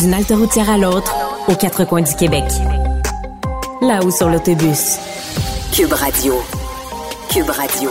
D'une 0.00 0.14
halte 0.14 0.30
routière 0.30 0.70
à 0.70 0.78
l'autre, 0.78 1.14
aux 1.46 1.54
quatre 1.54 1.84
coins 1.84 2.00
du 2.00 2.14
Québec. 2.14 2.44
Là-haut 3.82 4.10
sur 4.10 4.30
l'autobus. 4.30 4.96
Cube 5.74 5.92
Radio. 5.92 6.42
Cube 7.30 7.50
Radio. 7.50 7.90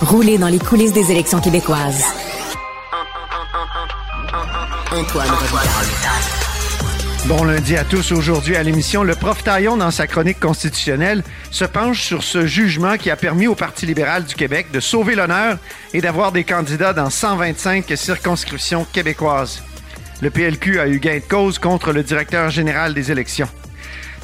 Rouler 0.00 0.38
dans 0.38 0.48
les 0.48 0.58
coulisses 0.58 0.92
des 0.92 1.12
élections 1.12 1.40
québécoises. 1.40 2.02
Antoine 4.90 5.28
Bon 7.26 7.44
lundi 7.44 7.76
à 7.76 7.84
tous. 7.84 8.10
Aujourd'hui 8.10 8.56
à 8.56 8.64
l'émission, 8.64 9.04
le 9.04 9.14
prof 9.14 9.44
Taillon, 9.44 9.76
dans 9.76 9.92
sa 9.92 10.08
chronique 10.08 10.40
constitutionnelle, 10.40 11.22
se 11.52 11.64
penche 11.64 12.02
sur 12.02 12.24
ce 12.24 12.44
jugement 12.44 12.96
qui 12.96 13.12
a 13.12 13.16
permis 13.16 13.46
au 13.46 13.54
Parti 13.54 13.86
libéral 13.86 14.24
du 14.24 14.34
Québec 14.34 14.72
de 14.72 14.80
sauver 14.80 15.14
l'honneur 15.14 15.58
et 15.94 16.00
d'avoir 16.00 16.32
des 16.32 16.42
candidats 16.42 16.92
dans 16.92 17.10
125 17.10 17.84
circonscriptions 17.94 18.84
québécoises. 18.92 19.62
Le 20.20 20.30
PLQ 20.30 20.80
a 20.80 20.88
eu 20.88 20.98
gain 20.98 21.18
de 21.18 21.28
cause 21.28 21.60
contre 21.60 21.92
le 21.92 22.02
directeur 22.02 22.50
général 22.50 22.92
des 22.92 23.12
élections. 23.12 23.48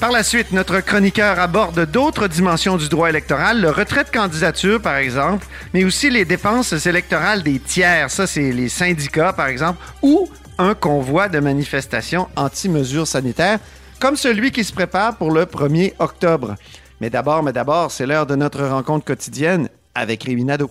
Par 0.00 0.10
la 0.10 0.24
suite, 0.24 0.50
notre 0.50 0.80
chroniqueur 0.80 1.38
aborde 1.38 1.88
d'autres 1.88 2.26
dimensions 2.26 2.76
du 2.76 2.88
droit 2.88 3.08
électoral, 3.08 3.60
le 3.60 3.70
retrait 3.70 4.02
de 4.02 4.10
candidature, 4.10 4.82
par 4.82 4.96
exemple, 4.96 5.46
mais 5.72 5.84
aussi 5.84 6.10
les 6.10 6.24
dépenses 6.24 6.72
électorales 6.86 7.44
des 7.44 7.60
tiers, 7.60 8.10
ça 8.10 8.26
c'est 8.26 8.50
les 8.50 8.68
syndicats, 8.68 9.32
par 9.32 9.46
exemple, 9.46 9.78
ou 10.02 10.28
un 10.58 10.74
convoi 10.74 11.28
de 11.28 11.38
manifestations 11.38 12.28
anti-mesures 12.34 13.06
sanitaires, 13.06 13.60
comme 14.00 14.16
celui 14.16 14.50
qui 14.50 14.64
se 14.64 14.72
prépare 14.72 15.16
pour 15.16 15.30
le 15.30 15.44
1er 15.44 15.94
octobre. 16.00 16.56
Mais 17.00 17.08
d'abord, 17.08 17.44
mais 17.44 17.52
d'abord, 17.52 17.92
c'est 17.92 18.06
l'heure 18.06 18.26
de 18.26 18.34
notre 18.34 18.64
rencontre 18.64 19.04
quotidienne 19.04 19.68
avec 19.94 20.24
Rémi 20.24 20.44
Nadeau. 20.44 20.70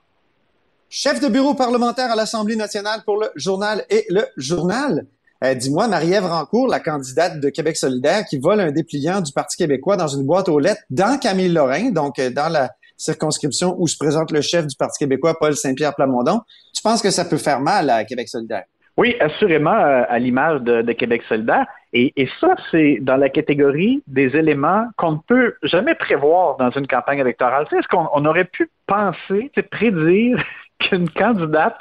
Chef 0.93 1.21
de 1.21 1.29
bureau 1.29 1.53
parlementaire 1.53 2.11
à 2.11 2.17
l'Assemblée 2.17 2.57
nationale 2.57 2.99
pour 3.05 3.15
le 3.15 3.29
journal 3.37 3.85
et 3.89 4.05
le 4.09 4.23
journal. 4.35 5.05
Euh, 5.41 5.53
Dis-moi, 5.53 5.87
Marie-Ève 5.87 6.25
Rancourt, 6.25 6.67
la 6.67 6.81
candidate 6.81 7.39
de 7.39 7.47
Québec 7.49 7.77
solidaire 7.77 8.25
qui 8.29 8.37
vole 8.37 8.59
un 8.59 8.71
dépliant 8.71 9.21
du 9.21 9.31
Parti 9.31 9.55
québécois 9.55 9.95
dans 9.95 10.09
une 10.09 10.25
boîte 10.25 10.49
aux 10.49 10.59
lettres 10.59 10.81
dans 10.89 11.17
Camille 11.17 11.47
Lorrain, 11.47 11.91
donc 11.91 12.19
euh, 12.19 12.29
dans 12.29 12.51
la 12.51 12.71
circonscription 12.97 13.73
où 13.79 13.87
se 13.87 13.95
présente 13.97 14.33
le 14.33 14.41
chef 14.41 14.67
du 14.67 14.75
Parti 14.75 15.05
québécois, 15.05 15.39
Paul 15.39 15.55
Saint-Pierre 15.55 15.95
Plamondon. 15.95 16.41
Tu 16.75 16.81
penses 16.81 17.01
que 17.01 17.09
ça 17.09 17.23
peut 17.23 17.37
faire 17.37 17.61
mal 17.61 17.89
à 17.89 18.03
Québec 18.03 18.27
solidaire? 18.27 18.65
Oui, 18.97 19.15
assurément, 19.21 19.71
euh, 19.71 20.03
à 20.09 20.19
l'image 20.19 20.59
de, 20.59 20.91
Québec 20.91 21.21
solidaire. 21.29 21.67
Et, 21.93 22.11
et 22.17 22.27
ça, 22.41 22.55
c'est 22.69 22.97
dans 22.99 23.15
la 23.15 23.29
catégorie 23.29 24.03
des 24.07 24.35
éléments 24.35 24.87
qu'on 24.97 25.13
ne 25.13 25.19
peut 25.25 25.55
jamais 25.63 25.95
prévoir 25.95 26.57
dans 26.57 26.71
une 26.71 26.85
campagne 26.85 27.19
électorale. 27.19 27.65
Est-ce 27.71 27.87
qu'on 27.87 28.09
on 28.13 28.25
aurait 28.25 28.43
pu 28.43 28.69
penser, 28.87 29.49
prédire 29.71 30.43
qu'une 30.81 31.09
candidate 31.09 31.79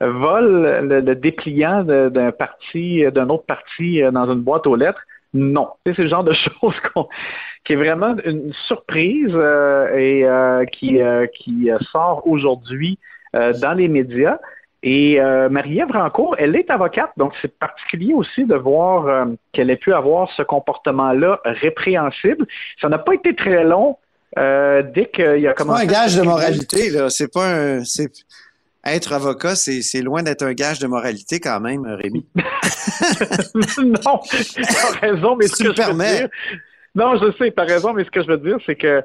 vole 0.00 0.62
le, 0.82 1.00
le 1.00 1.14
dépliant 1.14 1.84
d'un 1.84 2.32
parti, 2.32 3.04
d'un 3.12 3.28
autre 3.28 3.44
parti 3.46 4.02
euh, 4.02 4.10
dans 4.10 4.30
une 4.30 4.40
boîte 4.40 4.66
aux 4.66 4.76
lettres? 4.76 5.00
Non. 5.34 5.68
C'est 5.86 5.98
le 5.98 6.08
genre 6.08 6.24
de 6.24 6.32
choses 6.60 6.74
qu'on, 6.92 7.08
qui 7.64 7.74
est 7.74 7.76
vraiment 7.76 8.14
une 8.24 8.52
surprise 8.66 9.32
euh, 9.32 9.96
et 9.96 10.24
euh, 10.24 10.64
qui, 10.66 11.00
euh, 11.00 11.26
qui 11.26 11.70
sort 11.90 12.26
aujourd'hui 12.26 12.98
dans 13.32 13.72
les 13.72 13.88
médias. 13.88 14.38
Et 14.82 15.18
Marie-Ève 15.48 15.90
Rancourt, 15.90 16.34
elle 16.38 16.54
est 16.54 16.68
avocate, 16.68 17.12
donc 17.16 17.32
c'est 17.40 17.56
particulier 17.56 18.12
aussi 18.12 18.44
de 18.44 18.56
voir 18.56 19.26
qu'elle 19.52 19.70
ait 19.70 19.76
pu 19.76 19.94
avoir 19.94 20.30
ce 20.32 20.42
comportement-là 20.42 21.40
répréhensible. 21.44 22.46
Ça 22.78 22.90
n'a 22.90 22.98
pas 22.98 23.14
été 23.14 23.34
très 23.34 23.64
long 23.64 23.96
euh, 24.38 24.82
dès 24.94 25.06
qu'il 25.06 25.46
a 25.46 25.52
commencé. 25.52 25.82
C'est 25.82 25.92
pas 25.92 25.98
un 25.98 26.02
gage 26.02 26.16
de 26.16 26.22
moralité, 26.22 26.90
là. 26.90 27.10
C'est 27.10 27.32
pas 27.32 27.54
un. 27.54 27.82
Être 28.84 29.12
avocat, 29.12 29.54
c'est, 29.54 29.80
c'est 29.82 30.02
loin 30.02 30.22
d'être 30.22 30.42
un 30.42 30.54
gage 30.54 30.80
de 30.80 30.86
moralité 30.88 31.38
quand 31.38 31.60
même, 31.60 31.84
Rémi. 31.86 32.26
non, 33.78 34.20
raison, 35.00 35.36
mais 35.36 35.46
tu 35.48 35.62
me 35.62 35.64
je 35.64 35.68
veux 35.68 35.74
permets. 35.74 36.18
dire. 36.18 36.28
Non, 36.94 37.16
je 37.16 37.32
sais, 37.38 37.52
t'as 37.52 37.64
raison, 37.64 37.92
mais 37.92 38.04
ce 38.04 38.10
que 38.10 38.22
je 38.22 38.26
veux 38.26 38.38
dire, 38.38 38.58
c'est 38.66 38.74
que 38.74 39.02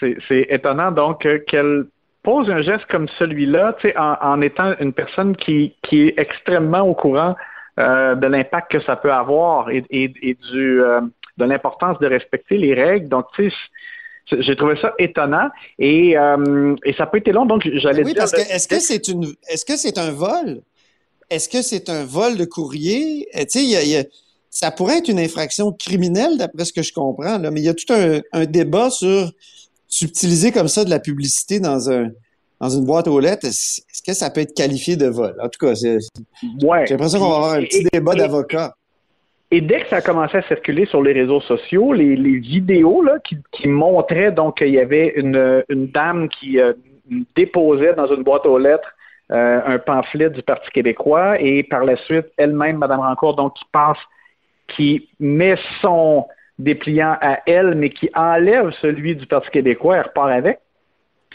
c'est, 0.00 0.16
c'est 0.28 0.46
étonnant 0.50 0.90
donc 0.90 1.24
euh, 1.26 1.38
qu'elle 1.46 1.84
pose 2.22 2.50
un 2.50 2.60
geste 2.60 2.86
comme 2.90 3.08
celui-là, 3.18 3.76
tu 3.80 3.88
sais, 3.88 3.96
en, 3.96 4.16
en 4.20 4.40
étant 4.40 4.74
une 4.80 4.92
personne 4.92 5.36
qui, 5.36 5.74
qui 5.82 6.08
est 6.08 6.14
extrêmement 6.18 6.80
au 6.80 6.94
courant 6.94 7.34
euh, 7.78 8.14
de 8.14 8.26
l'impact 8.26 8.72
que 8.72 8.80
ça 8.80 8.96
peut 8.96 9.12
avoir 9.12 9.70
et, 9.70 9.84
et, 9.90 10.12
et 10.22 10.34
du, 10.52 10.82
euh, 10.82 11.00
de 11.38 11.44
l'importance 11.44 11.98
de 12.00 12.06
respecter 12.06 12.58
les 12.58 12.74
règles. 12.74 13.08
Donc, 13.08 13.26
tu 13.34 13.48
sais, 13.48 13.56
j'ai 14.38 14.56
trouvé 14.56 14.74
ça 14.80 14.92
étonnant 14.98 15.48
et, 15.78 16.16
euh, 16.16 16.74
et 16.84 16.92
ça 16.94 17.06
pas 17.06 17.18
été 17.18 17.32
long, 17.32 17.46
donc 17.46 17.68
j'allais 17.74 18.04
Oui, 18.04 18.12
dire. 18.12 18.22
parce 18.22 18.32
que 18.32 18.40
est-ce 18.40 18.68
que 18.68 18.78
c'est 18.80 19.08
une 19.08 19.26
est-ce 19.48 19.64
que 19.64 19.76
c'est 19.76 19.98
un 19.98 20.10
vol? 20.12 20.62
Est-ce 21.30 21.48
que 21.48 21.62
c'est 21.62 21.88
un 21.88 22.04
vol 22.04 22.36
de 22.36 22.44
courrier? 22.44 23.28
Eh, 23.34 23.46
Tu 23.46 23.58
sais, 23.60 23.64
il 23.64 23.70
y 23.70 23.76
a- 23.76 23.84
y 23.84 23.96
a- 23.96 24.04
ça 24.50 24.70
pourrait 24.72 24.98
être 24.98 25.08
une 25.08 25.20
infraction 25.20 25.70
criminelle, 25.72 26.36
d'après 26.38 26.64
ce 26.64 26.72
que 26.72 26.82
je 26.82 26.92
comprends, 26.92 27.38
là, 27.38 27.50
mais 27.50 27.60
il 27.60 27.64
y 27.64 27.68
a 27.68 27.74
tout 27.74 27.92
un, 27.92 28.20
un 28.32 28.46
débat 28.46 28.90
sur 28.90 29.30
subtiliser 29.88 30.52
comme 30.52 30.68
ça 30.68 30.84
de 30.84 30.90
la 30.90 30.98
publicité 31.00 31.60
dans 31.60 31.90
un 31.90 32.08
dans 32.60 32.68
une 32.68 32.84
boîte 32.84 33.08
aux 33.08 33.18
lettres. 33.20 33.46
Est-ce 33.46 33.80
que 34.06 34.12
ça 34.12 34.28
peut 34.28 34.42
être 34.42 34.52
qualifié 34.54 34.94
de 34.96 35.06
vol? 35.06 35.34
En 35.42 35.48
tout 35.48 35.58
cas, 35.64 35.72
Ouais. 35.72 36.84
j'ai 36.86 36.94
l'impression 36.94 37.18
qu'on 37.18 37.30
va 37.30 37.36
avoir 37.36 37.52
un 37.54 37.62
petit 37.62 37.78
Et- 37.78 37.88
débat 37.90 38.14
d'avocats. 38.14 38.74
Et 39.52 39.60
dès 39.60 39.80
que 39.80 39.88
ça 39.88 39.96
a 39.96 40.00
commencé 40.00 40.36
à 40.36 40.42
circuler 40.42 40.86
sur 40.86 41.02
les 41.02 41.12
réseaux 41.12 41.40
sociaux, 41.40 41.92
les, 41.92 42.14
vidéos 42.14 43.02
là, 43.02 43.18
qui, 43.18 43.68
montraient 43.68 44.30
donc 44.30 44.58
qu'il 44.58 44.68
y 44.68 44.78
avait 44.78 45.12
une, 45.16 45.64
une 45.68 45.88
dame 45.88 46.28
qui 46.28 46.60
euh, 46.60 46.72
déposait 47.34 47.94
dans 47.94 48.06
une 48.06 48.22
boîte 48.22 48.46
aux 48.46 48.58
lettres 48.58 48.94
euh, 49.32 49.60
un 49.64 49.78
pamphlet 49.78 50.28
du 50.30 50.42
Parti 50.42 50.68
québécois 50.70 51.40
et 51.40 51.62
par 51.62 51.84
la 51.84 51.96
suite, 51.96 52.26
elle-même, 52.36 52.78
Mme 52.78 52.98
Rancourt, 52.98 53.36
donc 53.36 53.54
qui 53.54 53.64
passe, 53.70 53.98
qui 54.66 55.08
met 55.20 55.56
son 55.80 56.26
dépliant 56.58 57.16
à 57.20 57.38
elle, 57.46 57.76
mais 57.76 57.90
qui 57.90 58.10
enlève 58.14 58.70
celui 58.82 59.14
du 59.14 59.26
Parti 59.26 59.50
québécois, 59.50 59.98
elle 59.98 60.02
repart 60.02 60.30
avec. 60.30 60.58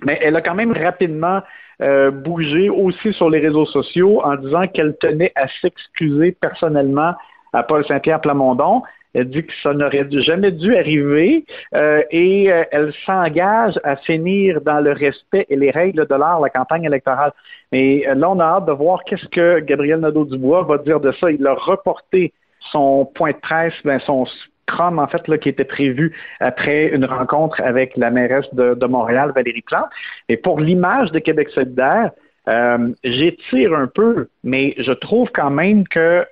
Mais 0.03 0.19
elle 0.21 0.35
a 0.35 0.41
quand 0.41 0.55
même 0.55 0.73
rapidement 0.73 1.41
euh, 1.81 2.11
bougé 2.11 2.69
aussi 2.69 3.13
sur 3.13 3.29
les 3.29 3.39
réseaux 3.39 3.65
sociaux 3.65 4.21
en 4.25 4.35
disant 4.35 4.67
qu'elle 4.67 4.97
tenait 4.97 5.31
à 5.35 5.47
s'excuser 5.61 6.33
personnellement 6.33 7.13
à 7.55 7.63
Paul 7.63 7.85
Saint-Pierre 7.85 8.21
Plamondon. 8.21 8.83
Elle 9.13 9.29
dit 9.29 9.45
que 9.45 9.53
ça 9.63 9.73
n'aurait 9.73 10.07
jamais 10.11 10.51
dû 10.51 10.75
arriver 10.75 11.45
euh, 11.73 12.03
et 12.11 12.51
euh, 12.51 12.63
elle 12.71 12.93
s'engage 13.05 13.79
à 13.85 13.95
finir 13.95 14.59
dans 14.59 14.81
le 14.81 14.91
respect 14.91 15.45
et 15.49 15.55
les 15.55 15.71
règles 15.71 16.05
de 16.05 16.15
l'art 16.15 16.41
la 16.41 16.49
campagne 16.49 16.83
électorale. 16.83 17.31
Mais 17.71 18.05
euh, 18.07 18.15
là, 18.15 18.29
on 18.29 18.39
a 18.39 18.43
hâte 18.43 18.65
de 18.65 18.73
voir 18.73 19.05
qu'est-ce 19.05 19.27
que 19.29 19.59
Gabriel 19.61 20.01
Nadeau-Dubois 20.01 20.63
va 20.63 20.77
dire 20.79 20.99
de 20.99 21.13
ça. 21.13 21.31
Il 21.31 21.47
a 21.47 21.53
reporté 21.53 22.33
son 22.71 23.05
point 23.05 23.31
de 23.31 23.37
presse, 23.37 23.73
ben, 23.85 23.99
son 23.99 24.25
scrum, 24.25 24.99
en 24.99 25.07
fait, 25.07 25.25
là, 25.29 25.37
qui 25.37 25.47
était 25.47 25.63
prévu 25.63 26.17
après 26.41 26.87
une 26.87 27.05
rencontre 27.05 27.61
avec 27.61 27.95
la 27.95 28.11
mairesse 28.11 28.53
de, 28.53 28.85
Montréal, 28.85 29.31
Valérie 29.33 29.61
Plante. 29.61 29.89
Et 30.27 30.35
pour 30.35 30.59
l'image 30.59 31.11
de 31.11 31.19
Québec 31.19 31.49
solidaire, 31.51 32.11
euh, 32.47 32.89
j'étire 33.03 33.73
un 33.73 33.87
peu, 33.87 34.27
mais 34.43 34.75
je 34.77 34.91
trouve 34.91 35.29
quand 35.33 35.49
même 35.49 35.87
que 35.87 36.25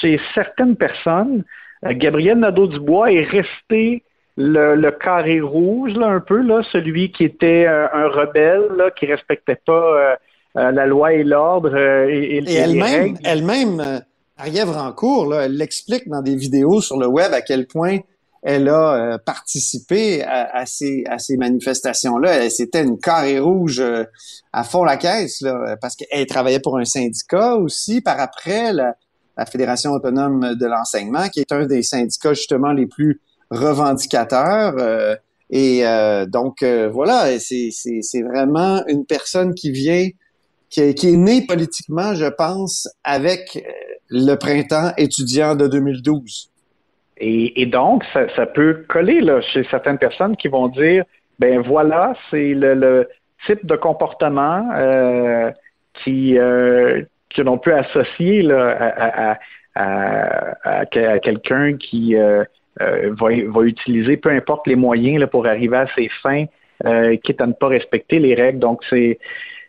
chez 0.00 0.20
certaines 0.34 0.76
personnes, 0.76 1.44
euh, 1.86 1.92
Gabriel 1.94 2.38
Nadeau-Dubois 2.38 3.12
est 3.12 3.24
resté 3.24 4.02
le, 4.36 4.74
le 4.74 4.90
carré 4.90 5.40
rouge, 5.40 5.94
là, 5.94 6.06
un 6.08 6.20
peu, 6.20 6.40
là, 6.42 6.62
celui 6.72 7.10
qui 7.12 7.24
était 7.24 7.66
euh, 7.66 7.86
un 7.92 8.08
rebelle, 8.08 8.68
là, 8.76 8.90
qui 8.90 9.06
respectait 9.06 9.58
pas 9.66 9.72
euh, 9.72 10.14
euh, 10.56 10.70
la 10.72 10.86
loi 10.86 11.12
et 11.12 11.24
l'ordre 11.24 11.74
euh, 11.74 12.08
et, 12.08 12.36
et- 12.36 12.50
Et 12.50 12.54
elle-même, 12.54 13.16
elle-même, 13.24 13.80
euh, 13.80 13.98
Marie-Ève 14.38 14.70
Rancourt, 14.70 15.26
là, 15.28 15.42
elle 15.44 15.56
l'explique 15.56 16.08
dans 16.08 16.22
des 16.22 16.36
vidéos 16.36 16.80
sur 16.80 16.98
le 16.98 17.06
web 17.06 17.32
à 17.32 17.42
quel 17.42 17.66
point 17.66 17.98
elle 18.42 18.68
a 18.68 18.94
euh, 18.94 19.18
participé 19.18 20.22
à, 20.22 20.56
à 20.56 20.66
ces, 20.66 21.04
à 21.08 21.18
ces 21.18 21.36
manifestations-là. 21.36 22.48
C'était 22.50 22.82
une 22.82 22.98
carré 22.98 23.38
rouge 23.38 23.80
euh, 23.80 24.04
à 24.52 24.64
fond 24.64 24.84
la 24.84 24.96
caisse, 24.96 25.40
là, 25.42 25.76
parce 25.80 25.96
qu'elle 25.96 26.26
travaillait 26.26 26.60
pour 26.60 26.78
un 26.78 26.84
syndicat 26.84 27.56
aussi. 27.56 28.00
Par 28.00 28.18
après, 28.18 28.72
la, 28.72 28.96
la 29.36 29.46
Fédération 29.46 29.92
autonome 29.92 30.54
de 30.54 30.66
l'enseignement, 30.66 31.28
qui 31.28 31.40
est 31.40 31.52
un 31.52 31.66
des 31.66 31.82
syndicats 31.82 32.34
justement 32.34 32.72
les 32.72 32.86
plus 32.86 33.20
revendicateurs. 33.50 34.74
euh, 34.78 35.16
et 35.48 35.84
euh, 35.84 36.26
donc, 36.26 36.62
euh, 36.62 36.88
voilà, 36.88 37.38
c'est 37.40 38.22
vraiment 38.22 38.84
une 38.86 39.04
personne 39.04 39.54
qui 39.54 39.72
vient 39.72 40.08
qui, 40.68 40.82
est 40.82 41.16
né 41.16 41.44
politiquement, 41.44 42.14
je 42.14 42.26
pense, 42.26 42.88
avec 43.02 43.66
le 44.08 44.36
printemps 44.36 44.92
étudiant 44.96 45.56
de 45.56 45.66
2012. 45.66 46.50
Et, 47.22 47.66
donc, 47.66 48.02
ça, 48.14 48.46
peut 48.46 48.84
coller 48.88 49.20
là, 49.20 49.42
chez 49.42 49.64
certaines 49.64 49.98
personnes 49.98 50.36
qui 50.36 50.48
vont 50.48 50.68
dire, 50.68 51.04
ben 51.38 51.60
voilà, 51.60 52.14
c'est 52.30 52.54
le, 52.54 53.06
type 53.46 53.64
de 53.66 53.76
comportement 53.76 54.68
euh, 54.74 55.50
qui 56.02 56.38
euh, 56.38 57.02
que 57.34 57.42
l'on 57.42 57.58
peut 57.58 57.74
associer 57.74 58.42
là, 58.42 59.36
à, 59.74 60.86
quelqu'un 60.86 61.76
qui 61.76 62.16
euh, 62.16 62.44
va, 62.78 63.62
utiliser 63.62 64.16
peu 64.16 64.30
importe 64.30 64.66
les 64.66 64.76
moyens 64.76 65.24
pour 65.30 65.46
arriver 65.46 65.76
à 65.76 65.86
ses 65.94 66.08
fins, 66.22 66.46
quitte 67.22 67.40
à 67.40 67.46
ne 67.46 67.52
pas 67.52 67.68
respecter 67.68 68.18
les 68.18 68.34
règles. 68.34 68.58
Donc, 68.58 68.82
c'est 68.90 69.18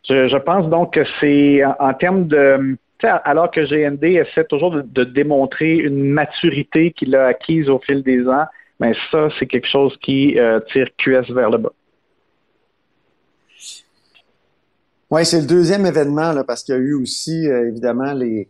je, 0.09 0.37
pense 0.37 0.67
donc 0.69 0.93
que 0.93 1.03
c'est 1.19 1.61
en 1.79 1.93
termes 1.93 2.27
de 2.27 2.77
alors 3.07 3.51
que 3.51 3.61
GND 3.61 4.03
essaie 4.03 4.45
toujours 4.45 4.71
de, 4.83 5.03
démontrer 5.03 5.75
une 5.75 6.03
maturité 6.03 6.91
qu'il 6.91 7.15
a 7.15 7.27
acquise 7.27 7.69
au 7.69 7.79
fil 7.79 8.03
des 8.03 8.27
ans, 8.27 8.45
mais 8.79 8.93
ça, 9.11 9.29
c'est 9.37 9.47
quelque 9.47 9.67
chose 9.67 9.95
qui 10.01 10.39
euh, 10.39 10.59
tire 10.71 10.87
QS 10.97 11.31
vers 11.33 11.49
le 11.49 11.57
bas. 11.57 11.73
Oui, 15.09 15.25
c'est 15.25 15.41
le 15.41 15.47
deuxième 15.47 15.85
événement, 15.85 16.31
là, 16.31 16.43
parce 16.43 16.63
qu'il 16.63 16.75
y 16.75 16.77
a 16.77 16.81
eu 16.81 16.93
aussi, 16.93 17.47
euh, 17.47 17.67
évidemment, 17.67 18.13
les, 18.13 18.47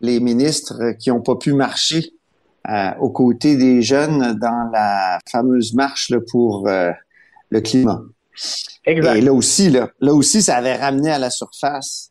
les 0.00 0.20
ministres 0.20 0.92
qui 0.98 1.10
n'ont 1.10 1.22
pas 1.22 1.36
pu 1.36 1.52
marcher 1.52 2.10
euh, 2.68 2.90
aux 3.00 3.10
côtés 3.10 3.56
des 3.56 3.80
jeunes 3.80 4.38
dans 4.38 4.70
la 4.72 5.18
fameuse 5.30 5.72
marche 5.72 6.12
pour 6.30 6.68
le 6.68 7.60
climat. 7.60 8.02
Exact. 8.84 9.16
Et 9.16 9.20
là 9.20 9.32
aussi, 9.32 9.70
là, 9.70 9.90
là 10.00 10.12
aussi, 10.12 10.42
ça 10.42 10.56
avait 10.56 10.76
ramené 10.76 11.10
à 11.10 11.18
la 11.18 11.30
surface 11.30 12.10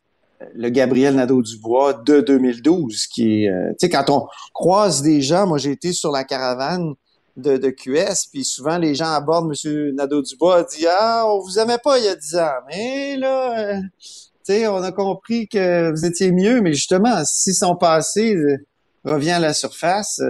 le 0.54 0.70
Gabriel 0.70 1.16
Nadeau-Dubois 1.16 1.94
de 2.06 2.22
2012, 2.22 3.08
qui 3.08 3.48
euh, 3.48 3.70
tu 3.72 3.76
sais, 3.82 3.90
quand 3.90 4.10
on 4.10 4.28
croise 4.54 5.02
des 5.02 5.22
gens, 5.22 5.48
moi 5.48 5.58
j'ai 5.58 5.72
été 5.72 5.94
sur 5.94 6.12
la 6.12 6.24
caravane 6.24 6.94
de, 7.38 7.58
de 7.58 7.70
QS, 7.70 8.28
puis 8.32 8.44
souvent 8.44 8.78
les 8.78 8.96
gens 8.96 9.12
abordent 9.12 9.52
M. 9.52 9.96
Nadeau-Dubois, 9.96 10.64
dit 10.64 10.86
«Ah, 10.90 11.26
on 11.28 11.40
vous 11.40 11.60
aimait 11.60 11.78
pas 11.84 11.98
il 12.00 12.06
y 12.06 12.08
a 12.08 12.16
dix 12.16 12.36
ans, 12.36 12.60
mais 12.68 13.18
là, 13.18 13.60
euh, 13.60 13.82
tu 14.02 14.10
sais, 14.44 14.68
on 14.68 14.82
a 14.84 14.92
compris 14.92 15.48
que 15.48 15.92
vous 15.92 16.06
étiez 16.06 16.32
mieux, 16.32 16.62
mais 16.62 16.74
justement, 16.74 17.24
si 17.26 17.54
son 17.54 17.76
passé 17.76 18.36
euh, 18.36 18.58
revient 19.06 19.32
à 19.32 19.40
la 19.40 19.54
surface, 19.54 20.22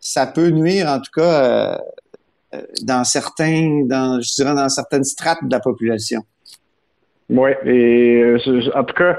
ça 0.00 0.26
peut 0.26 0.48
nuire, 0.48 0.88
en 0.88 1.00
tout 1.00 1.10
cas, 1.14 1.80
dans 2.82 3.04
certains, 3.04 3.84
dans, 3.86 4.20
je 4.20 4.34
dirais, 4.34 4.54
dans 4.54 4.68
certaines 4.68 5.04
strates 5.04 5.44
de 5.44 5.50
la 5.50 5.60
population. 5.60 6.22
Oui, 7.28 7.50
et 7.64 8.22
euh, 8.22 8.70
en 8.74 8.84
tout 8.84 8.94
cas, 8.94 9.18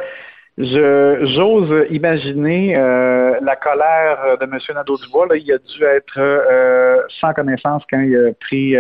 je, 0.58 1.30
j'ose 1.36 1.88
imaginer 1.92 2.78
euh, 2.78 3.38
la 3.42 3.56
colère 3.56 4.38
de 4.40 4.46
M. 4.46 4.58
Nadeau-Dubois. 4.74 5.38
il 5.38 5.52
a 5.52 5.58
dû 5.58 5.84
être 5.84 6.18
euh, 6.18 7.02
sans 7.20 7.34
connaissance 7.34 7.84
quand 7.90 8.00
il 8.00 8.16
a 8.16 8.34
pris 8.34 8.76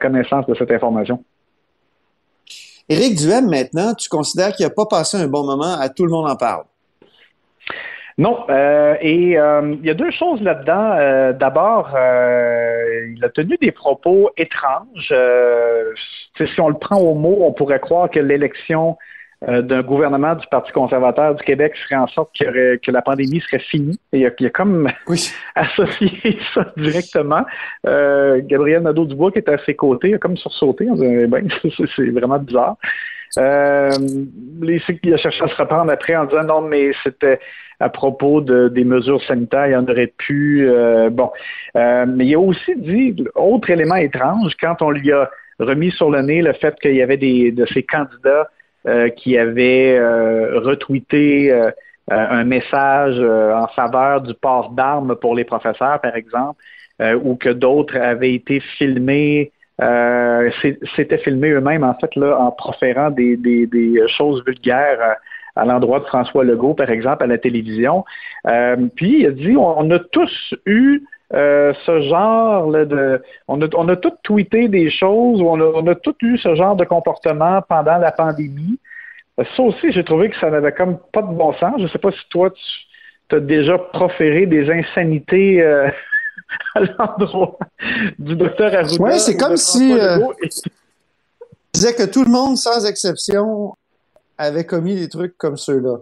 connaissance 0.00 0.46
de 0.46 0.54
cette 0.54 0.70
information. 0.70 1.24
Éric 2.88 3.16
Duhem, 3.16 3.48
maintenant, 3.48 3.94
tu 3.94 4.08
considères 4.08 4.52
qu'il 4.52 4.66
n'a 4.66 4.70
pas 4.70 4.86
passé 4.86 5.16
un 5.16 5.28
bon 5.28 5.44
moment 5.44 5.78
à 5.80 5.88
tout 5.88 6.04
le 6.04 6.10
monde 6.10 6.28
en 6.28 6.36
parle? 6.36 6.64
Non, 8.22 8.44
euh, 8.50 8.94
et 9.00 9.36
euh, 9.36 9.74
il 9.80 9.84
y 9.84 9.90
a 9.90 9.94
deux 9.94 10.12
choses 10.12 10.40
là-dedans. 10.42 10.92
Euh, 10.96 11.32
d'abord, 11.32 11.88
il 11.90 13.20
a 13.24 13.28
tenu 13.30 13.56
des 13.60 13.72
propos 13.72 14.30
étranges. 14.36 15.12
si 16.36 16.60
on 16.60 16.68
le 16.68 16.78
prend 16.78 16.98
au 16.98 17.14
mot, 17.14 17.38
on 17.40 17.52
pourrait 17.52 17.80
croire 17.80 18.08
que 18.08 18.20
l'élection 18.20 18.96
d'un 19.44 19.82
gouvernement 19.82 20.36
du 20.36 20.46
Parti 20.46 20.70
conservateur 20.70 21.34
du 21.34 21.42
Québec 21.42 21.72
ferait 21.76 22.00
en 22.00 22.06
sorte 22.06 22.30
que, 22.38 22.76
que 22.76 22.90
la 22.92 23.02
pandémie 23.02 23.40
serait 23.40 23.58
finie. 23.58 23.98
Et 24.12 24.20
il, 24.20 24.26
a, 24.26 24.28
a 24.28 24.50
comme 24.50 24.88
associé 25.56 26.38
ça 26.54 26.72
directement. 26.76 27.44
Gabriel 27.84 28.82
Nadeau-Dubois, 28.82 29.32
qui 29.32 29.38
est 29.38 29.48
à 29.48 29.58
ses 29.66 29.74
côtés, 29.74 30.14
a 30.14 30.18
comme 30.18 30.36
sursauté. 30.36 30.86
On 30.88 30.94
ben, 30.94 31.48
c'est 31.96 32.10
vraiment 32.10 32.38
bizarre. 32.38 32.76
Les, 33.36 34.82
il 35.02 35.14
a 35.14 35.16
cherché 35.16 35.42
à 35.42 35.48
se 35.48 35.56
reprendre 35.56 35.90
après 35.90 36.14
en 36.16 36.26
disant 36.26 36.44
non, 36.44 36.60
mais 36.62 36.92
c'était 37.02 37.40
à 37.82 37.88
propos 37.88 38.40
de, 38.40 38.68
des 38.68 38.84
mesures 38.84 39.22
sanitaires, 39.24 39.66
il 39.66 39.76
en 39.76 39.86
aurait 39.86 40.12
pu. 40.16 40.68
Euh, 40.68 41.10
bon, 41.10 41.30
euh, 41.76 42.06
mais 42.06 42.26
il 42.26 42.34
a 42.34 42.38
aussi 42.38 42.76
dit, 42.76 43.24
autre 43.34 43.70
élément 43.70 43.96
étrange, 43.96 44.52
quand 44.60 44.80
on 44.82 44.90
lui 44.90 45.12
a 45.12 45.28
remis 45.58 45.90
sur 45.90 46.10
le 46.10 46.22
nez 46.22 46.42
le 46.42 46.52
fait 46.52 46.74
qu'il 46.80 46.94
y 46.94 47.02
avait 47.02 47.16
des 47.16 47.50
de 47.50 47.66
ces 47.66 47.82
candidats 47.82 48.48
euh, 48.86 49.08
qui 49.10 49.36
avaient 49.36 49.98
retweeté 50.54 51.52
un 52.08 52.44
message 52.44 53.18
en 53.20 53.66
faveur 53.68 54.20
du 54.22 54.34
port 54.34 54.70
d'armes 54.70 55.16
pour 55.16 55.34
les 55.34 55.44
professeurs, 55.44 56.00
par 56.00 56.16
exemple, 56.16 56.62
ou 57.24 57.36
que 57.36 57.48
d'autres 57.48 57.96
avaient 57.96 58.34
été 58.34 58.60
filmés 58.60 59.50
euh, 59.80 60.50
s'étaient 60.96 61.18
filmés 61.18 61.50
eux-mêmes, 61.50 61.84
en 61.84 61.94
fait, 61.94 62.14
là, 62.16 62.38
en 62.38 62.50
proférant 62.50 63.10
des, 63.10 63.36
des, 63.36 63.66
des 63.66 64.02
choses 64.08 64.42
vulgaires 64.46 65.16
à 65.56 65.64
l'endroit 65.64 66.00
de 66.00 66.04
François 66.04 66.44
Legault, 66.44 66.74
par 66.74 66.90
exemple, 66.90 67.24
à 67.24 67.26
la 67.26 67.38
télévision. 67.38 68.04
Euh, 68.46 68.76
puis 68.96 69.20
il 69.20 69.26
a 69.26 69.30
dit 69.30 69.56
on, 69.56 69.90
a 69.90 69.98
tous 69.98 70.54
eu 70.66 71.02
euh, 71.34 71.72
ce 71.84 72.00
genre 72.02 72.70
de. 72.70 73.22
On 73.48 73.60
a, 73.60 73.66
on 73.74 73.88
a 73.88 73.96
tous 73.96 74.12
tweeté 74.22 74.68
des 74.68 74.90
choses, 74.90 75.40
on 75.40 75.60
a, 75.60 75.64
on 75.64 75.86
a 75.86 75.94
tous 75.94 76.16
eu 76.22 76.38
ce 76.38 76.54
genre 76.54 76.76
de 76.76 76.84
comportement 76.84 77.60
pendant 77.68 77.98
la 77.98 78.12
pandémie. 78.12 78.78
Ça 79.56 79.62
aussi, 79.62 79.92
j'ai 79.92 80.04
trouvé 80.04 80.28
que 80.28 80.36
ça 80.38 80.50
n'avait 80.50 80.72
comme 80.72 80.98
pas 81.12 81.22
de 81.22 81.32
bon 81.32 81.52
sens. 81.54 81.74
Je 81.78 81.84
ne 81.84 81.88
sais 81.88 81.98
pas 81.98 82.12
si 82.12 82.28
toi, 82.28 82.50
tu 83.28 83.36
as 83.36 83.40
déjà 83.40 83.78
proféré 83.78 84.46
des 84.46 84.70
insanités 84.70 85.62
euh, 85.62 85.88
à 86.74 86.80
l'endroit 86.80 87.58
du 88.18 88.36
docteur 88.36 88.74
Arruda. 88.74 88.96
Oui, 89.02 89.20
c'est 89.20 89.36
comme 89.36 89.56
si. 89.56 89.94
disait 91.72 91.94
que 91.94 92.04
tout 92.04 92.24
le 92.24 92.30
monde, 92.30 92.56
sans 92.56 92.84
exception, 92.86 93.74
avait 94.38 94.64
commis 94.64 94.96
des 94.96 95.08
trucs 95.08 95.36
comme 95.38 95.56
ceux-là. 95.56 95.98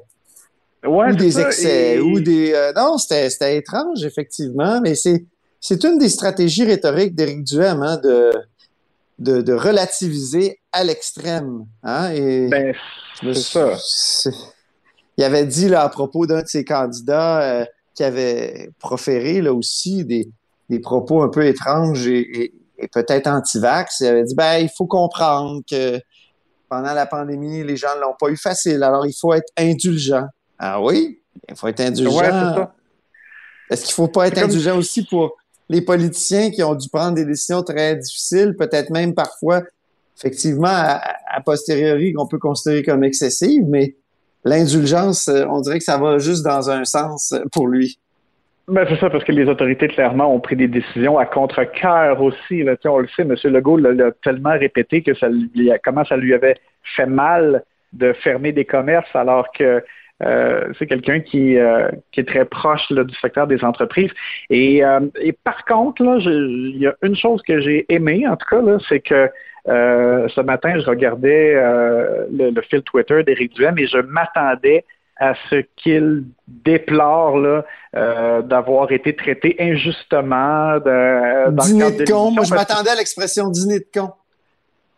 ou 0.86 1.14
des 1.14 1.40
excès, 1.40 1.98
ou 2.00 2.20
des... 2.20 2.52
Euh, 2.54 2.72
non, 2.74 2.98
c'était 2.98 3.56
étrange, 3.56 4.04
effectivement, 4.04 4.80
mais 4.80 4.94
c'est 4.94 5.24
c'est 5.60 5.84
une 5.84 5.98
des 5.98 6.08
stratégies 6.08 6.64
rhétoriques 6.64 7.14
d'Éric 7.14 7.44
Duhem, 7.44 7.82
hein, 7.82 7.98
de, 7.98 8.32
de, 9.18 9.42
de, 9.42 9.52
relativiser 9.52 10.58
à 10.72 10.84
l'extrême. 10.84 11.66
Hein, 11.82 12.10
et 12.12 12.48
ben, 12.48 12.74
c'est 13.22 13.34
ça. 13.34 13.76
Il 15.18 15.24
avait 15.24 15.44
dit 15.44 15.68
là, 15.68 15.82
à 15.82 15.88
propos 15.90 16.26
d'un 16.26 16.42
de 16.42 16.48
ses 16.48 16.64
candidats 16.64 17.42
euh, 17.42 17.64
qui 17.94 18.02
avait 18.02 18.70
proféré 18.78 19.42
là 19.42 19.52
aussi 19.52 20.04
des, 20.06 20.30
des 20.70 20.78
propos 20.78 21.22
un 21.22 21.28
peu 21.28 21.44
étranges 21.44 22.06
et, 22.06 22.54
et 22.78 22.88
peut-être 22.88 23.26
anti-vax. 23.26 24.00
Il 24.00 24.06
avait 24.06 24.24
dit 24.24 24.34
ben 24.34 24.58
il 24.58 24.70
faut 24.74 24.86
comprendre 24.86 25.60
que 25.70 26.00
pendant 26.70 26.94
la 26.94 27.04
pandémie, 27.04 27.64
les 27.64 27.76
gens 27.76 27.94
ne 27.96 28.00
l'ont 28.00 28.14
pas 28.18 28.28
eu 28.28 28.36
facile. 28.36 28.82
Alors, 28.84 29.04
il 29.04 29.12
faut 29.12 29.34
être 29.34 29.52
indulgent. 29.58 30.24
Ah 30.58 30.80
oui? 30.80 31.20
Il 31.48 31.56
faut 31.56 31.66
être 31.66 31.80
indulgent. 31.80 32.70
Est-ce 33.68 33.82
qu'il 33.82 33.90
ne 33.90 33.94
faut 33.94 34.08
pas 34.08 34.28
être 34.28 34.38
indulgent 34.38 34.78
aussi 34.78 35.04
pour 35.04 35.36
les 35.68 35.80
politiciens 35.80 36.50
qui 36.50 36.62
ont 36.62 36.74
dû 36.74 36.88
prendre 36.88 37.14
des 37.14 37.24
décisions 37.24 37.62
très 37.62 37.96
difficiles, 37.96 38.54
peut-être 38.56 38.90
même 38.90 39.14
parfois, 39.14 39.62
effectivement, 40.16 40.68
à, 40.68 41.40
posteriori, 41.44 42.12
qu'on 42.12 42.26
peut 42.26 42.38
considérer 42.38 42.82
comme 42.82 43.04
excessive, 43.04 43.64
mais 43.66 43.96
l'indulgence, 44.44 45.28
euh, 45.28 45.44
on 45.48 45.60
dirait 45.60 45.78
que 45.78 45.84
ça 45.84 45.98
va 45.98 46.18
juste 46.18 46.44
dans 46.44 46.70
un 46.70 46.84
sens 46.84 47.34
pour 47.52 47.68
lui. 47.68 47.98
Ben, 48.70 48.86
c'est 48.88 49.00
ça, 49.00 49.10
parce 49.10 49.24
que 49.24 49.32
les 49.32 49.48
autorités, 49.48 49.88
clairement, 49.88 50.32
ont 50.32 50.38
pris 50.38 50.54
des 50.54 50.68
décisions 50.68 51.18
à 51.18 51.26
contre-cœur 51.26 52.22
aussi. 52.22 52.64
On 52.84 52.98
le 52.98 53.08
sait, 53.08 53.22
M. 53.22 53.34
Legault 53.44 53.78
l'a 53.78 54.12
tellement 54.22 54.56
répété 54.56 55.02
que 55.02 55.12
ça 55.14 55.28
lui, 55.28 55.72
comment 55.82 56.04
ça 56.04 56.16
lui 56.16 56.32
avait 56.32 56.54
fait 56.96 57.06
mal 57.06 57.64
de 57.92 58.12
fermer 58.12 58.52
des 58.52 58.64
commerces 58.64 59.14
alors 59.14 59.50
que 59.50 59.82
euh, 60.22 60.72
c'est 60.78 60.86
quelqu'un 60.86 61.18
qui, 61.18 61.58
euh, 61.58 61.88
qui 62.12 62.20
est 62.20 62.28
très 62.28 62.44
proche 62.44 62.92
du 62.92 63.14
secteur 63.16 63.48
des 63.48 63.64
entreprises. 63.64 64.12
Et, 64.50 64.84
euh, 64.84 65.00
par 65.42 65.64
contre, 65.64 66.02
il 66.02 66.76
y 66.78 66.86
a 66.86 66.94
une 67.02 67.16
chose 67.16 67.42
que 67.42 67.58
j'ai 67.60 67.86
aimé, 67.92 68.28
en 68.28 68.36
tout 68.36 68.46
cas, 68.48 68.62
c'est 68.88 69.00
que 69.00 69.28
ce 69.66 70.40
matin, 70.42 70.78
je 70.78 70.86
regardais 70.86 71.54
le, 71.54 72.50
le, 72.50 72.62
fil 72.62 72.82
Twitter 72.82 73.24
d'Éric 73.24 73.54
Duhem 73.54 73.76
et 73.78 73.86
je 73.86 73.98
m'attendais 73.98 74.84
à 75.20 75.34
ce 75.50 75.56
qu'il 75.76 76.24
déplore 76.48 77.38
là, 77.38 77.64
euh, 77.94 78.42
d'avoir 78.42 78.90
été 78.90 79.14
traité 79.14 79.54
injustement. 79.60 80.78
De, 80.78 81.50
dîner 81.62 81.92
de, 81.92 82.10
con. 82.10 82.30
Moi, 82.30 82.44
je 82.44 82.54
m'attendais 82.54 82.90
à 82.90 82.94
l'expression 82.94 83.48
dîner 83.48 83.80
de 83.80 83.86
con. 83.94 84.10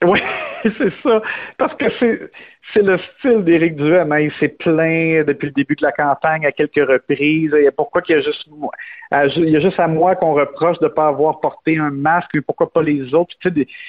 Oui, 0.05 0.21
c'est 0.62 0.93
ça. 1.02 1.23
Parce 1.59 1.75
que 1.75 1.87
c'est, 1.99 2.31
c'est 2.73 2.83
le 2.83 2.99
style 3.19 3.45
d'Éric 3.45 3.76
Duhem. 3.76 4.12
Hein. 4.12 4.21
Il 4.21 4.33
s'est 4.33 4.49
plaint 4.49 5.26
depuis 5.26 5.47
le 5.47 5.52
début 5.52 5.75
de 5.75 5.83
la 5.83 5.92
campagne 5.92 6.47
à 6.47 6.52
quelques 6.52 6.87
reprises. 6.88 7.54
Pourquoi 7.76 8.02
y 8.09 8.14
a 8.14 8.21
juste 8.21 8.49
il 9.37 9.50
y 9.50 9.57
a 9.57 9.61
juste 9.61 9.78
à 9.78 9.88
moi 9.88 10.16
qu'on 10.16 10.33
reproche 10.33 10.78
de 10.78 10.87
ne 10.87 10.90
pas 10.90 11.09
avoir 11.09 11.40
porté 11.40 11.76
un 11.78 11.90
masque, 11.90 12.40
pourquoi 12.47 12.73
pas 12.73 12.83
les 12.83 13.14
autres? 13.14 13.35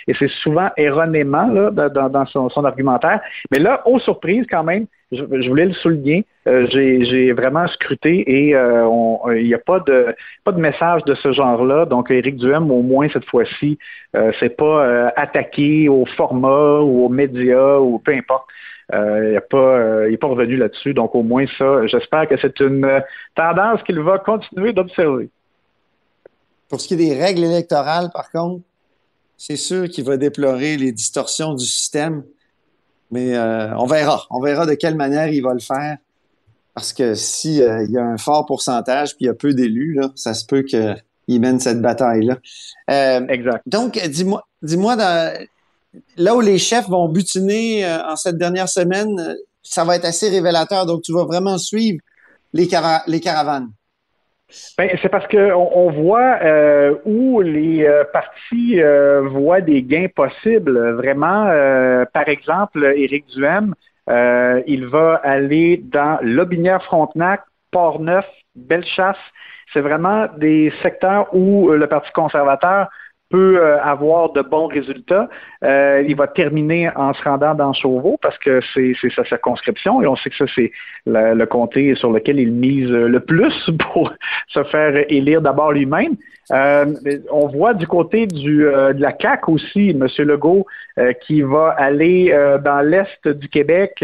et 0.07 0.13
c'est 0.19 0.29
souvent 0.29 0.69
erronément 0.75 1.47
dans, 1.71 2.25
son, 2.25 2.65
argumentaire. 2.65 3.21
Mais 3.51 3.59
là, 3.59 3.81
aux 3.87 3.99
surprises 3.99 4.45
quand 4.49 4.63
même, 4.63 4.87
je, 5.11 5.23
voulais 5.47 5.65
le 5.65 5.73
souligner, 5.73 6.25
euh, 6.47 6.65
j'ai 6.69 7.31
vraiment 7.33 7.67
scruté 7.67 8.47
et 8.47 8.55
euh, 8.55 8.87
il 9.37 9.45
n'y 9.45 9.53
a 9.53 9.59
pas 9.59 9.79
de 9.79 10.15
pas 10.43 10.51
de 10.51 10.59
message 10.59 11.03
de 11.05 11.13
ce 11.15 11.31
genre-là. 11.31 11.85
Donc, 11.85 12.09
Éric 12.09 12.35
Duhem, 12.37 12.71
au 12.71 12.81
moins 12.81 13.07
cette 13.09 13.25
fois-ci, 13.25 13.77
euh, 14.15 14.31
c'est 14.39 14.57
pas 14.57 15.09
attaqué 15.15 15.87
au 15.87 16.05
format 16.17 16.79
ou 16.79 17.05
aux 17.05 17.09
médias 17.09 17.77
ou 17.77 17.99
peu 17.99 18.13
importe. 18.13 18.45
Il 18.93 19.31
n'est 19.33 19.39
pas, 19.41 20.05
pas 20.19 20.27
revenu 20.27 20.57
là-dessus. 20.57 20.93
Donc, 20.93 21.15
au 21.15 21.23
moins 21.23 21.45
ça, 21.57 21.87
j'espère 21.87 22.27
que 22.27 22.35
c'est 22.39 22.59
une 22.59 23.01
tendance 23.35 23.81
qu'il 23.83 23.99
va 23.99 24.19
continuer 24.19 24.73
d'observer. 24.73 25.29
Pour 26.69 26.81
ce 26.81 26.87
qui 26.87 26.93
est 26.95 26.97
des 26.97 27.19
règles 27.19 27.43
électorales, 27.43 28.09
par 28.13 28.31
contre, 28.31 28.61
c'est 29.37 29.57
sûr 29.57 29.89
qu'il 29.89 30.05
va 30.05 30.17
déplorer 30.17 30.77
les 30.77 30.91
distorsions 30.91 31.53
du 31.53 31.65
système. 31.65 32.23
Mais 33.11 33.35
euh, 33.35 33.75
on 33.77 33.85
verra. 33.85 34.23
On 34.29 34.41
verra 34.41 34.65
de 34.65 34.73
quelle 34.73 34.95
manière 34.95 35.27
il 35.27 35.43
va 35.43 35.53
le 35.53 35.59
faire. 35.59 35.97
Parce 36.73 36.93
que 36.93 37.13
s'il 37.13 37.61
euh, 37.61 37.85
y 37.89 37.97
a 37.97 38.03
un 38.03 38.17
fort 38.17 38.45
pourcentage 38.45 39.15
puis 39.15 39.25
il 39.25 39.27
y 39.27 39.29
a 39.29 39.33
peu 39.33 39.53
d'élus, 39.53 39.99
ça 40.15 40.33
se 40.33 40.45
peut 40.45 40.63
qu'il 40.63 41.41
mène 41.41 41.59
cette 41.59 41.81
bataille-là. 41.81 42.37
Euh, 42.89 43.27
exact. 43.27 43.63
Donc, 43.67 43.99
dis-moi, 44.07 44.47
dis-moi, 44.61 44.95
là 46.17 46.35
où 46.35 46.41
les 46.41 46.57
chefs 46.57 46.87
vont 46.89 47.07
butiner 47.07 47.85
en 47.85 48.15
cette 48.15 48.37
dernière 48.37 48.69
semaine, 48.69 49.35
ça 49.61 49.83
va 49.83 49.95
être 49.95 50.05
assez 50.05 50.29
révélateur. 50.29 50.85
Donc, 50.85 51.01
tu 51.01 51.13
vas 51.13 51.25
vraiment 51.25 51.57
suivre 51.57 51.99
les, 52.53 52.67
caravanes. 52.67 53.69
Ben, 54.77 54.89
c'est 55.01 55.09
parce 55.09 55.27
qu'on 55.27 55.71
on 55.73 55.91
voit 55.91 56.37
euh, 56.43 56.95
où 57.05 57.41
les 57.41 57.85
euh, 57.85 58.03
partis 58.11 58.79
euh, 58.81 59.21
voient 59.27 59.61
des 59.61 59.81
gains 59.81 60.07
possibles. 60.13 60.93
Vraiment, 60.93 61.45
par 62.13 62.27
exemple, 62.27 62.93
Éric 62.95 63.25
Duhem, 63.27 63.73
il 64.67 64.85
va 64.87 65.15
aller 65.23 65.77
dans 65.77 66.19
Lobinière-Frontenac, 66.21 67.41
Port-Neuf, 67.71 68.25
Bellechasse. 68.55 69.17
C'est 69.73 69.81
vraiment 69.81 70.27
des 70.37 70.71
secteurs 70.83 71.33
où 71.33 71.71
le 71.71 71.87
Parti 71.87 72.11
conservateur 72.11 72.89
peut 73.33 73.57
euh, 73.57 73.81
avoir 73.81 74.31
de 74.33 74.43
bons 74.43 74.67
résultats. 74.67 75.27
Euh, 75.63 76.05
il 76.07 76.15
va 76.15 76.27
terminer 76.27 76.91
en 76.95 77.15
se 77.15 77.23
rendant 77.23 77.55
dans 77.55 77.73
Chauveau 77.73 78.19
parce 78.21 78.37
que 78.37 78.61
c'est 78.75 78.93
sa 79.15 79.25
circonscription 79.25 80.03
et 80.03 80.07
on 80.07 80.15
sait 80.15 80.29
que 80.29 80.37
ça, 80.37 80.45
c'est 80.53 80.71
le, 81.07 81.45
comté 81.45 81.95
sur 81.95 82.11
lequel 82.11 82.39
il 82.39 82.51
mise 82.51 82.91
le 82.91 83.19
plus 83.19 83.55
pour 83.91 84.13
se 84.49 84.63
faire 84.65 85.03
élire 85.09 85.41
d'abord 85.41 85.71
lui-même. 85.71 86.15
Euh, 86.51 86.85
on 87.31 87.47
voit 87.47 87.73
du 87.73 87.87
côté 87.87 88.27
du, 88.27 88.57
de 88.63 89.01
la 89.01 89.13
CAC 89.13 89.47
aussi, 89.47 89.91
M. 89.91 90.07
Legault, 90.19 90.65
qui 91.25 91.41
va 91.41 91.69
aller 91.77 92.35
dans 92.63 92.81
l'est 92.81 93.27
du 93.27 93.47
Québec 93.47 94.03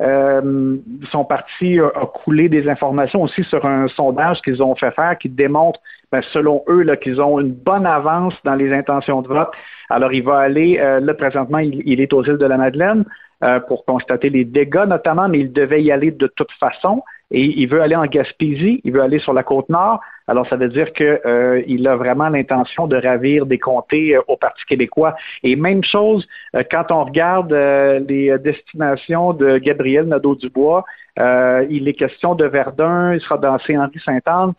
euh, 0.00 0.78
son 1.12 1.24
parti 1.26 1.78
a, 1.78 2.06
coulé 2.06 2.48
des 2.48 2.68
informations 2.68 3.22
aussi 3.22 3.44
sur 3.44 3.66
un 3.66 3.86
sondage 3.88 4.40
qu'ils 4.40 4.62
ont 4.62 4.74
fait 4.74 4.92
faire 4.92 5.18
qui 5.18 5.28
démontre, 5.28 5.80
ben, 6.10 6.22
selon 6.32 6.64
eux, 6.68 6.86
qu'ils 6.96 7.20
ont 7.20 7.38
une 7.38 7.52
bonne 7.52 7.84
avance 7.84 8.34
dans 8.44 8.54
les 8.54 8.72
intentions 8.72 9.20
de 9.20 9.28
vote. 9.28 9.50
Alors, 9.90 10.12
il 10.12 10.22
va 10.22 10.38
aller, 10.38 10.78
euh, 10.78 11.00
là, 11.00 11.12
présentement, 11.12 11.58
il, 11.58 12.00
est 12.00 12.12
aux 12.14 12.24
îles 12.24 12.38
de 12.38 12.46
la 12.46 12.56
Madeleine 12.56 13.04
euh, 13.44 13.60
pour 13.60 13.84
constater 13.84 14.30
les 14.30 14.44
dégâts 14.44 14.86
notamment, 14.86 15.28
mais 15.28 15.40
il 15.40 15.52
devait 15.52 15.82
y 15.82 15.92
aller 15.92 16.12
de 16.12 16.28
toute 16.28 16.52
façon. 16.52 17.02
Et 17.30 17.60
il 17.60 17.68
veut 17.68 17.80
aller 17.80 17.94
en 17.94 18.06
Gaspésie, 18.06 18.80
il 18.84 18.92
veut 18.92 19.02
aller 19.02 19.20
sur 19.20 19.32
la 19.32 19.42
côte 19.42 19.68
nord. 19.68 20.00
Alors, 20.26 20.46
ça 20.48 20.56
veut 20.56 20.68
dire 20.68 20.92
qu'il 20.92 21.20
euh, 21.24 21.84
a 21.86 21.96
vraiment 21.96 22.28
l'intention 22.28 22.86
de 22.86 22.96
ravir 22.96 23.46
des 23.46 23.58
comtés 23.58 24.16
euh, 24.16 24.22
au 24.28 24.36
Parti 24.36 24.64
québécois. 24.64 25.14
Et 25.42 25.56
même 25.56 25.82
chose, 25.84 26.26
euh, 26.54 26.62
quand 26.70 26.90
on 26.90 27.04
regarde 27.04 27.52
les 27.52 28.36
destinations 28.38 29.32
de 29.32 29.58
Gabriel 29.58 30.06
Nadeau-Dubois, 30.06 30.84
il 31.16 31.88
est 31.88 31.94
question 31.94 32.34
de 32.34 32.46
Verdun, 32.46 33.14
il 33.14 33.20
sera 33.20 33.38
dans 33.38 33.58
Saint-Henri-Sainte-Anne. 33.58 34.54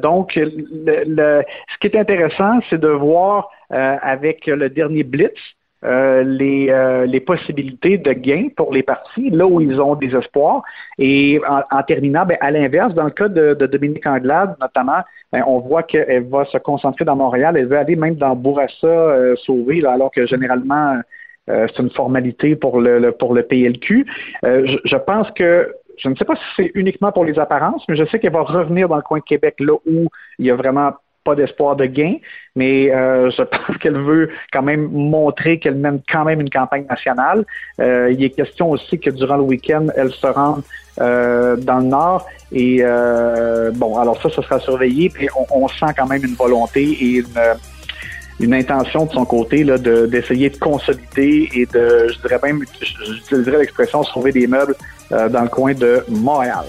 donc, 0.00 0.32
ce 0.34 1.78
qui 1.80 1.86
est 1.86 1.96
intéressant, 1.96 2.60
c'est 2.70 2.80
de 2.80 2.88
voir 2.88 3.50
avec 3.70 4.46
le 4.46 4.70
dernier 4.70 5.02
Blitz, 5.02 5.38
euh, 5.84 6.22
les, 6.22 6.68
euh, 6.70 7.06
les, 7.06 7.18
possibilités 7.18 7.98
de 7.98 8.12
gain 8.12 8.48
pour 8.56 8.72
les 8.72 8.84
partis, 8.84 9.30
là 9.30 9.46
où 9.46 9.60
ils 9.60 9.80
ont 9.80 9.96
des 9.96 10.14
espoirs. 10.14 10.62
Et 10.98 11.40
en, 11.48 11.82
terminant, 11.82 12.24
ben, 12.24 12.36
à 12.40 12.52
l'inverse, 12.52 12.94
dans 12.94 13.04
le 13.04 13.10
cas 13.10 13.28
de, 13.28 13.54
Dominique 13.54 14.06
Anglade, 14.06 14.54
notamment, 14.60 15.00
ben, 15.32 15.42
on 15.46 15.58
voit 15.58 15.82
qu'elle 15.82 16.28
va 16.28 16.44
se 16.44 16.58
concentrer 16.58 17.04
dans 17.04 17.16
Montréal, 17.16 17.56
elle 17.56 17.66
veut 17.66 17.78
aller 17.78 17.96
même 17.96 18.14
dans 18.14 18.36
Bourassa 18.36 18.86
euh, 18.86 19.34
sauver, 19.44 19.84
alors 19.84 20.12
que 20.12 20.24
généralement, 20.26 21.00
c'est 21.48 21.78
une 21.80 21.90
formalité 21.90 22.54
pour 22.54 22.80
le, 22.80 23.10
pour 23.10 23.34
le 23.34 23.42
PLQ. 23.42 24.06
Je, 24.44 24.78
je, 24.84 24.96
pense 24.96 25.28
que 25.32 25.74
je 25.98 26.08
ne 26.08 26.14
sais 26.14 26.24
pas 26.24 26.36
si 26.36 26.42
c'est 26.56 26.70
uniquement 26.74 27.10
pour 27.10 27.24
les 27.24 27.36
apparences, 27.40 27.84
mais 27.88 27.96
je 27.96 28.04
sais 28.04 28.20
qu'elle 28.20 28.32
va 28.32 28.42
revenir 28.42 28.88
dans 28.88 28.94
le 28.94 29.02
coin 29.02 29.18
de 29.18 29.24
Québec, 29.24 29.56
là 29.58 29.74
où 29.84 30.06
il 30.38 30.46
y 30.46 30.50
a 30.52 30.54
vraiment 30.54 30.92
pas 31.24 31.34
d'espoir 31.34 31.76
de 31.76 31.86
gain, 31.86 32.16
mais 32.54 32.92
euh, 32.92 33.30
je 33.30 33.42
pense 33.42 33.76
qu'elle 33.78 33.98
veut 33.98 34.30
quand 34.52 34.62
même 34.62 34.88
montrer 34.90 35.58
qu'elle 35.58 35.76
mène 35.76 36.00
quand 36.10 36.24
même 36.24 36.40
une 36.40 36.50
campagne 36.50 36.86
nationale. 36.88 37.44
Euh, 37.80 38.12
il 38.12 38.22
est 38.22 38.30
question 38.30 38.70
aussi 38.70 38.98
que 38.98 39.10
durant 39.10 39.36
le 39.36 39.42
week-end, 39.42 39.86
elle 39.96 40.12
se 40.12 40.26
rende 40.26 40.62
euh, 41.00 41.56
dans 41.56 41.78
le 41.78 41.84
Nord. 41.84 42.26
Et 42.52 42.82
bon, 43.74 43.98
alors 43.98 44.20
ça, 44.20 44.28
ça 44.30 44.42
sera 44.42 44.60
surveillé. 44.60 45.08
Puis 45.08 45.28
on, 45.50 45.68
sent 45.68 45.86
quand 45.96 46.06
même 46.06 46.24
une 46.24 46.34
volonté 46.34 46.82
et 46.82 47.18
une, 47.20 47.26
une 48.40 48.54
intention 48.54 49.06
de 49.06 49.12
son 49.12 49.24
côté 49.24 49.64
là, 49.64 49.78
d'essayer 49.78 50.50
de, 50.50 50.58
consolider 50.58 51.48
et 51.54 51.64
de, 51.64 52.08
je 52.08 52.20
dirais 52.20 52.38
même, 52.42 52.62
j'utiliserais 53.06 53.60
l'expression 53.60 54.02
sauver 54.02 54.32
des 54.32 54.46
meubles 54.46 54.74
dans 55.10 55.42
le 55.42 55.48
coin 55.48 55.72
de 55.72 56.04
Montréal. 56.10 56.66